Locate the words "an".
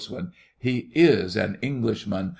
1.35-1.59